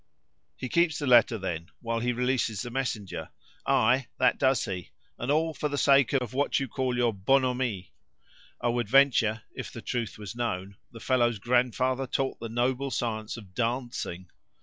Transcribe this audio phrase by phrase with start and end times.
[0.57, 3.29] "He keeps the letter, then, while he releases the messenger?"
[3.67, 4.89] "Ay, that does he,
[5.19, 7.91] and all for the sake of what you call your 'bonhommie.'
[8.59, 13.37] I would venture, if the truth was known, the fellow's grandfather taught the noble science
[13.37, 14.31] of dancing."